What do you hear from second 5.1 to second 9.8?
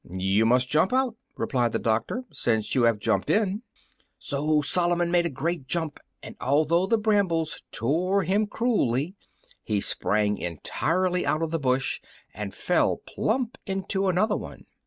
made a great jump, and although the brambles tore him cruelly, he